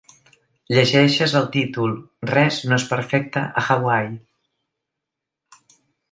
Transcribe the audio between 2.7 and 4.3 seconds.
no és perfecte a Hawaii.